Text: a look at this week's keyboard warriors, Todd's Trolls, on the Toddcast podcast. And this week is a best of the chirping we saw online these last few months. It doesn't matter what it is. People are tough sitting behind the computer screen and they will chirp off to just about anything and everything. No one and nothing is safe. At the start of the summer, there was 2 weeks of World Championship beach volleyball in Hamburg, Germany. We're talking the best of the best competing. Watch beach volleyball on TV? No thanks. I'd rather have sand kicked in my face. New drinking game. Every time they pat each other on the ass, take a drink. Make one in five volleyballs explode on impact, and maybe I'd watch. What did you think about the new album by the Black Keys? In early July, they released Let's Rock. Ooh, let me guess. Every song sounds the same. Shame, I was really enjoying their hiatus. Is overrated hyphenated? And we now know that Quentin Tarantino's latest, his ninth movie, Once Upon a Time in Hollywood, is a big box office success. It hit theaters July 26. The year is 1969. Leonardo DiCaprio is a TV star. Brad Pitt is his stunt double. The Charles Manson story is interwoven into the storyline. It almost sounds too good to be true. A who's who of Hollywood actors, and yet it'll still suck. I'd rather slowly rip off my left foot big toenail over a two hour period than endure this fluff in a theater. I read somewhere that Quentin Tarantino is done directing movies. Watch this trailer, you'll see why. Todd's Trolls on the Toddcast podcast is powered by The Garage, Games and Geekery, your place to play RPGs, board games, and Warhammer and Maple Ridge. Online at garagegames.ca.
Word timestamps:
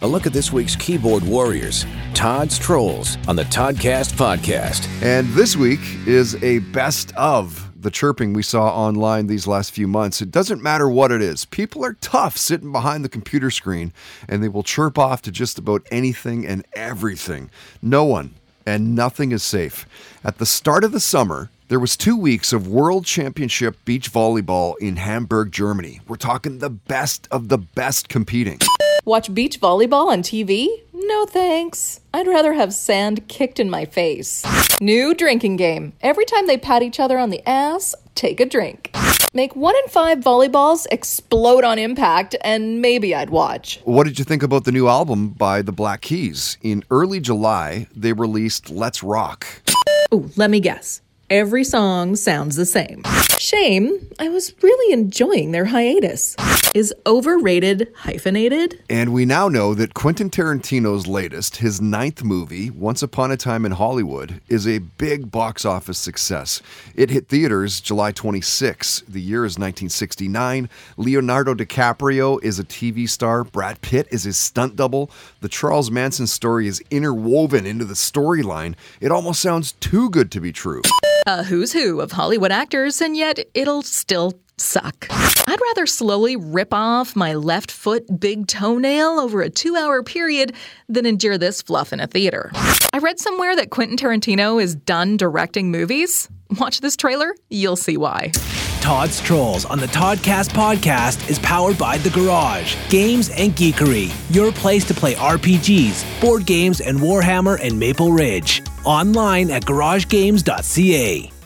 a 0.00 0.06
look 0.06 0.26
at 0.26 0.32
this 0.32 0.52
week's 0.52 0.76
keyboard 0.76 1.22
warriors, 1.24 1.84
Todd's 2.14 2.58
Trolls, 2.58 3.16
on 3.26 3.36
the 3.36 3.44
Toddcast 3.44 4.12
podcast. 4.14 4.88
And 5.02 5.28
this 5.30 5.56
week 5.56 5.80
is 6.06 6.42
a 6.42 6.60
best 6.60 7.14
of 7.16 7.64
the 7.80 7.90
chirping 7.90 8.32
we 8.32 8.42
saw 8.42 8.70
online 8.70 9.26
these 9.26 9.46
last 9.46 9.72
few 9.72 9.86
months. 9.86 10.20
It 10.20 10.30
doesn't 10.30 10.62
matter 10.62 10.88
what 10.88 11.12
it 11.12 11.22
is. 11.22 11.44
People 11.44 11.84
are 11.84 11.94
tough 12.00 12.36
sitting 12.36 12.72
behind 12.72 13.04
the 13.04 13.08
computer 13.08 13.50
screen 13.50 13.92
and 14.28 14.42
they 14.42 14.48
will 14.48 14.64
chirp 14.64 14.98
off 14.98 15.22
to 15.22 15.30
just 15.30 15.58
about 15.58 15.86
anything 15.90 16.46
and 16.46 16.66
everything. 16.72 17.50
No 17.80 18.04
one 18.04 18.34
and 18.66 18.94
nothing 18.94 19.30
is 19.32 19.42
safe. 19.42 19.86
At 20.24 20.38
the 20.38 20.46
start 20.46 20.82
of 20.82 20.92
the 20.92 21.00
summer, 21.00 21.50
there 21.68 21.78
was 21.78 21.96
2 21.96 22.16
weeks 22.16 22.52
of 22.52 22.66
World 22.66 23.04
Championship 23.04 23.76
beach 23.84 24.12
volleyball 24.12 24.74
in 24.78 24.96
Hamburg, 24.96 25.52
Germany. 25.52 26.00
We're 26.08 26.16
talking 26.16 26.58
the 26.58 26.70
best 26.70 27.28
of 27.30 27.48
the 27.48 27.58
best 27.58 28.08
competing. 28.08 28.58
Watch 29.08 29.32
beach 29.32 29.58
volleyball 29.58 30.08
on 30.08 30.22
TV? 30.22 30.68
No 30.92 31.24
thanks. 31.24 32.00
I'd 32.12 32.26
rather 32.26 32.52
have 32.52 32.74
sand 32.74 33.26
kicked 33.26 33.58
in 33.58 33.70
my 33.70 33.86
face. 33.86 34.44
New 34.82 35.14
drinking 35.14 35.56
game. 35.56 35.94
Every 36.02 36.26
time 36.26 36.46
they 36.46 36.58
pat 36.58 36.82
each 36.82 37.00
other 37.00 37.16
on 37.16 37.30
the 37.30 37.40
ass, 37.48 37.94
take 38.14 38.38
a 38.38 38.44
drink. 38.44 38.94
Make 39.32 39.56
one 39.56 39.74
in 39.82 39.88
five 39.88 40.18
volleyballs 40.18 40.86
explode 40.90 41.64
on 41.64 41.78
impact, 41.78 42.36
and 42.42 42.82
maybe 42.82 43.14
I'd 43.14 43.30
watch. 43.30 43.80
What 43.84 44.04
did 44.04 44.18
you 44.18 44.26
think 44.26 44.42
about 44.42 44.64
the 44.64 44.72
new 44.72 44.88
album 44.88 45.30
by 45.30 45.62
the 45.62 45.72
Black 45.72 46.02
Keys? 46.02 46.58
In 46.60 46.84
early 46.90 47.18
July, 47.18 47.86
they 47.96 48.12
released 48.12 48.68
Let's 48.68 49.02
Rock. 49.02 49.46
Ooh, 50.12 50.30
let 50.36 50.50
me 50.50 50.60
guess. 50.60 51.00
Every 51.30 51.64
song 51.64 52.14
sounds 52.14 52.56
the 52.56 52.66
same. 52.66 53.04
Shame, 53.38 54.06
I 54.18 54.28
was 54.28 54.52
really 54.62 54.92
enjoying 54.92 55.52
their 55.52 55.64
hiatus. 55.64 56.36
Is 56.78 56.94
overrated 57.06 57.92
hyphenated? 57.92 58.80
And 58.88 59.12
we 59.12 59.24
now 59.24 59.48
know 59.48 59.74
that 59.74 59.94
Quentin 59.94 60.30
Tarantino's 60.30 61.08
latest, 61.08 61.56
his 61.56 61.80
ninth 61.80 62.22
movie, 62.22 62.70
Once 62.70 63.02
Upon 63.02 63.32
a 63.32 63.36
Time 63.36 63.66
in 63.66 63.72
Hollywood, 63.72 64.40
is 64.46 64.64
a 64.64 64.78
big 64.78 65.28
box 65.32 65.64
office 65.64 65.98
success. 65.98 66.62
It 66.94 67.10
hit 67.10 67.26
theaters 67.26 67.80
July 67.80 68.12
26. 68.12 69.00
The 69.08 69.20
year 69.20 69.44
is 69.44 69.58
1969. 69.58 70.68
Leonardo 70.96 71.52
DiCaprio 71.52 72.40
is 72.44 72.60
a 72.60 72.64
TV 72.64 73.08
star. 73.08 73.42
Brad 73.42 73.80
Pitt 73.80 74.06
is 74.12 74.22
his 74.22 74.38
stunt 74.38 74.76
double. 74.76 75.10
The 75.40 75.48
Charles 75.48 75.90
Manson 75.90 76.28
story 76.28 76.68
is 76.68 76.80
interwoven 76.92 77.66
into 77.66 77.86
the 77.86 77.94
storyline. 77.94 78.76
It 79.00 79.10
almost 79.10 79.42
sounds 79.42 79.72
too 79.72 80.10
good 80.10 80.30
to 80.30 80.40
be 80.40 80.52
true. 80.52 80.82
A 81.26 81.42
who's 81.42 81.72
who 81.72 82.00
of 82.00 82.12
Hollywood 82.12 82.52
actors, 82.52 83.00
and 83.00 83.16
yet 83.16 83.40
it'll 83.52 83.82
still 83.82 84.38
suck. 84.60 85.06
I'd 85.10 85.60
rather 85.68 85.86
slowly 85.86 86.36
rip 86.36 86.72
off 86.72 87.16
my 87.16 87.34
left 87.34 87.70
foot 87.70 88.20
big 88.20 88.46
toenail 88.46 89.18
over 89.18 89.42
a 89.42 89.50
two 89.50 89.76
hour 89.76 90.02
period 90.02 90.54
than 90.88 91.06
endure 91.06 91.38
this 91.38 91.62
fluff 91.62 91.92
in 91.92 92.00
a 92.00 92.06
theater. 92.06 92.50
I 92.92 92.98
read 93.00 93.18
somewhere 93.18 93.56
that 93.56 93.70
Quentin 93.70 93.96
Tarantino 93.96 94.62
is 94.62 94.74
done 94.74 95.16
directing 95.16 95.70
movies. 95.70 96.28
Watch 96.58 96.80
this 96.80 96.96
trailer, 96.96 97.34
you'll 97.50 97.76
see 97.76 97.96
why. 97.96 98.32
Todd's 98.80 99.20
Trolls 99.20 99.64
on 99.64 99.78
the 99.78 99.86
Toddcast 99.86 100.50
podcast 100.50 101.28
is 101.28 101.38
powered 101.40 101.76
by 101.76 101.98
The 101.98 102.10
Garage, 102.10 102.76
Games 102.88 103.28
and 103.30 103.52
Geekery, 103.52 104.10
your 104.34 104.52
place 104.52 104.84
to 104.86 104.94
play 104.94 105.14
RPGs, 105.14 106.20
board 106.20 106.46
games, 106.46 106.80
and 106.80 106.98
Warhammer 106.98 107.58
and 107.62 107.78
Maple 107.78 108.12
Ridge. 108.12 108.62
Online 108.84 109.50
at 109.50 109.64
garagegames.ca. 109.64 111.37